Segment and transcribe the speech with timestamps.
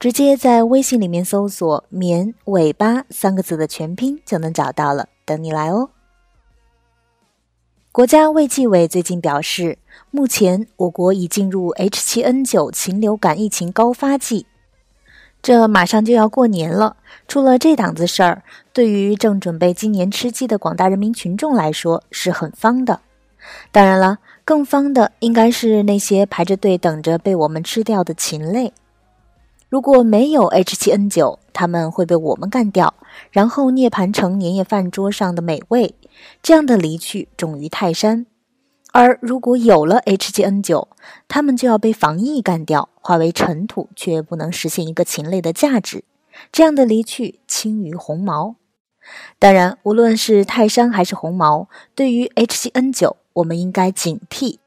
[0.00, 5.90] 直接在微信里面搜索“绵尾巴”三个字的全拼就能找到了，等你来哦。
[7.92, 9.76] 国家卫计委最近表示，
[10.10, 14.46] 目前我国已进入 H7N9 禽流感疫情高发季，
[15.42, 16.96] 这马上就要过年了，
[17.28, 18.42] 出了这档子事儿，
[18.72, 23.00] 对于正准备今年吃鸡的广大人民群众来说是很方的。
[23.70, 28.72] 当然了，更方的应该是那些排着队等着被我们吃掉的禽类。
[29.70, 32.92] 如果没有 H7N9，它们会被我们干掉，
[33.30, 35.94] 然后涅槃成年夜饭桌上的美味。
[36.42, 38.26] 这样的离去重于泰山。
[38.92, 40.88] 而如果有了 H7N9，
[41.28, 46.02] 它们就要被防疫干掉，化为尘土，却不能实现一个禽类的价值。
[46.50, 48.56] 这样的离去轻于鸿毛。
[49.38, 54.58] 当然，无论是泰山还是鸿毛，对于 H7N9，我们应该警惕，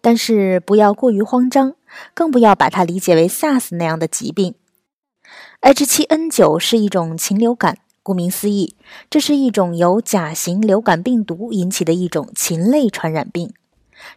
[0.00, 1.74] 但是不要过于慌张。
[2.14, 4.54] 更不要把它理解为 SARS 那样的疾病。
[5.62, 8.74] H7N9 是一种禽流感，顾名思义，
[9.08, 13.52] 这是一种由甲型流感病毒引起的一种禽类传染病。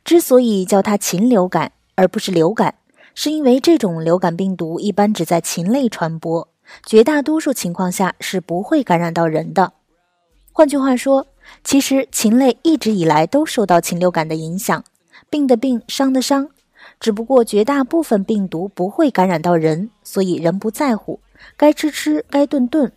[0.06, 2.76] 之所以叫它禽流感而不是流感，
[3.14, 6.48] 是因为这种流感病毒一般只在禽类传播，
[6.86, 9.74] 绝大多数情况下是不会感染到人的。
[10.54, 11.28] 换句话说，
[11.64, 14.84] 其实禽类一直以来都受到禽流感的影响，
[15.30, 16.50] 病的病，伤的伤。
[17.04, 21.20] 只不过绝大部分病毒不会感染到人，所以人不在乎，
[21.58, 22.94] 该吃吃，该顿顿。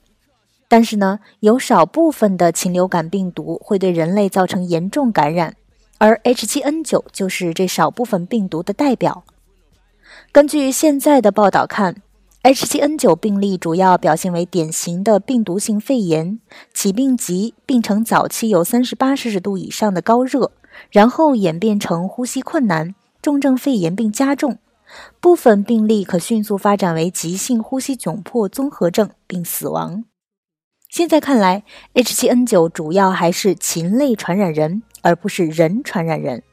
[0.68, 5.56] 但是呢，有少部分的禽流感病毒会对人类造成严重感染，
[5.98, 9.24] 而 H7N9 就是这少部分病毒的代表。
[10.30, 11.96] 根据现在的报道看
[12.44, 16.38] ，H7N9 病例主要表现为典型的病毒性肺炎，
[16.72, 20.52] 起病急，病程早期有三十八摄氏度以上的高热，
[20.92, 22.94] 然后演变成呼吸困难。
[23.26, 24.58] 重症肺炎并加重，
[25.18, 30.04] 部分病例可迅速发展为急性呼吸窘迫综合症并死亡。
[30.88, 31.64] 现在看来
[31.94, 36.44] ，H7N9 主要还是禽类传染人，而不是人传染人。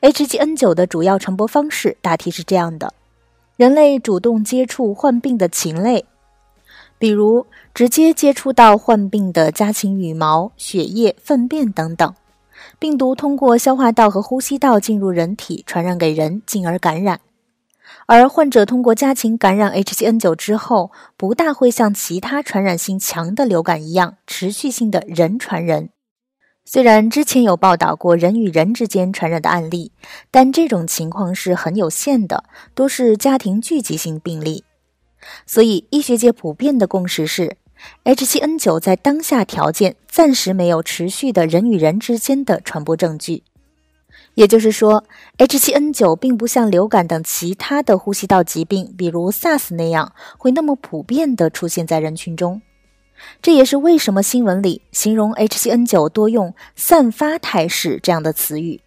[0.00, 2.92] H7N9 的主要传播方式大体是这样的：
[3.56, 6.06] 人类主动接触患病的禽类，
[6.98, 12.12] 比如直接接触到患病的家禽羽毛、血液、粪便等等。
[12.84, 17.20] 病毒通过消化道和呼吸道进入人体，传染给人，进而感染。
[18.04, 25.88] 而患者通过家禽感染 H7N9 之后，不大会像其他传染性强的流感一样持续性的人传人。
[26.66, 29.92] 虽然之前有报道过人与人之间传染的案例，
[30.30, 32.44] 但这种情况是很有限的，
[32.74, 34.62] 多是家庭聚集性病例。
[35.46, 37.56] 所以，医学界普遍的共识是。
[38.04, 43.42] H7N9 在当下条件暂时没有持续的人与人之间的传播证据，
[44.34, 45.04] 也就是说
[45.38, 52.60] ，H7N9 并不像流感等其他的呼吸道疾病，比如 SARS 那样会那么普遍的出现在人群中。
[53.40, 58.80] 这也是为什么新闻里形容 H7N9 多用“散发态势”这样的词语，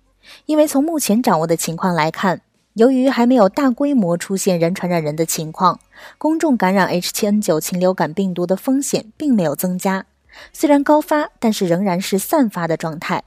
[0.46, 2.42] 因为从目前掌握的情况来看。
[2.78, 5.80] 由于还没有大规模出现人传染人的情况，
[6.20, 10.06] 公众感染 H7N9 禽流感病毒的风险并没有增加。
[10.54, 13.24] 虽然高发，但是仍然是散发的状态。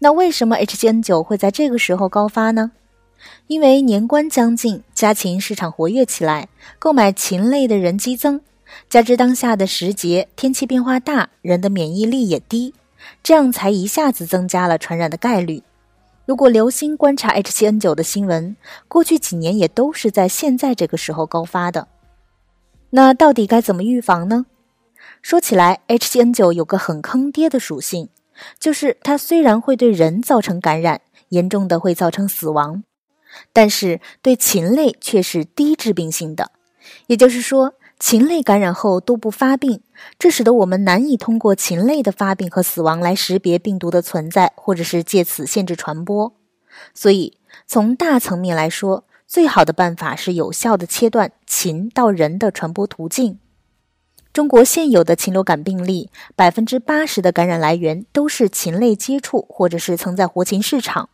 [0.00, 2.72] 那为什么 H7N9 会在这个时候高发呢？
[3.46, 6.48] 因为年关将近，家禽市场活跃起来，
[6.78, 8.42] 购买禽类的人激增，
[8.90, 12.74] 加之当下的时节天气变化大，人的免疫力也低，
[13.22, 15.62] 这样才一下子增加了传染的概率。
[16.28, 18.54] 如果留心观察 H7N9 的新闻，
[18.86, 21.88] 过去几年也都是在现在这个时候高发的。
[22.90, 24.44] 那到底该怎么预防呢？
[25.22, 28.10] 说起来，H7N9 有个很坑爹的属性，
[28.60, 32.84] 就是它虽然会对人造成感染，严重的会造成死亡，
[33.54, 36.52] 但是对禽类却是低致病性的。
[37.06, 37.72] 也就是说。
[37.98, 39.80] 禽类感染后都不发病，
[40.18, 46.32] 这使得我们难以通过禽类的发病和死亡来识别病毒的存在，或者是借此限制传播。
[46.94, 47.36] 所以，
[47.66, 53.40] 从大层面来说，最好的办法是有效的切断禽到人的传播途径。
[54.32, 61.08] 中国现有的禽流感病例，百分之八十的感染来源都是禽类接触，或者是曾在活禽市场。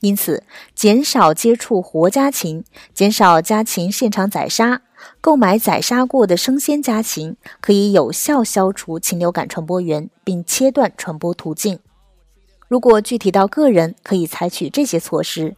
[0.00, 0.42] 因此，
[0.74, 2.64] 减少接触活家禽，
[2.94, 4.80] 减少家禽现场宰杀，
[5.20, 11.78] 购买宰杀过的生鲜家禽，可以有效消除禽流感传播源，并切断传播途径。
[12.68, 15.56] 如果具体到个人，可以采取这些措施：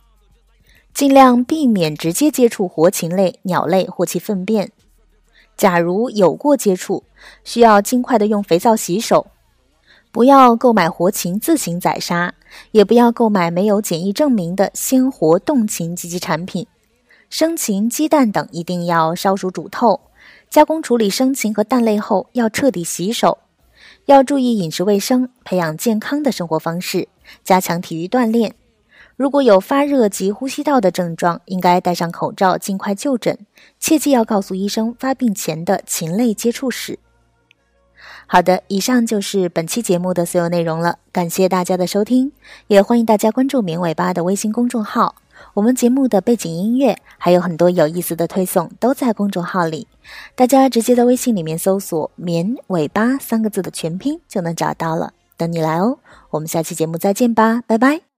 [0.94, 4.72] 尽量避免直接接触活禽类、鸟类或其粪便。
[5.56, 7.04] 假如有过接触，
[7.44, 9.26] 需要尽快的用肥皂洗手。
[10.10, 12.34] 不要购买活禽自行宰杀，
[12.72, 16.66] 也不要购买没有检疫证明的鲜活冻禽及其产品。
[17.32, 20.02] 生禽、鸡蛋等一定要烧熟煮透。
[20.50, 23.38] 加工处理生禽和蛋类后要彻底洗手。
[24.04, 27.08] 要注意饮食卫生，培养健康的生活方式，
[27.42, 28.54] 加强体育锻炼。
[29.16, 33.38] 如果有发热及呼吸道的症状，应该戴上口罩，尽快就诊。
[33.80, 36.98] 切记要告诉医生发病前的禽类接触史。
[38.26, 40.98] 好的，以上就是本期节目的所有内容了。
[41.10, 42.32] 感谢大家的收听，
[42.66, 45.14] 也欢迎大家关注“棉尾巴”的微信公众号。
[45.54, 49.86] 我们节目的背景音乐还有很多有意思的推送都在公众号里，
[50.34, 55.12] 大家直接在微信里面搜索“棉尾巴”三个字的全拼就能找到了。
[55.36, 55.98] 等你来哦！
[56.30, 58.11] 我们下期节目再见吧，拜拜。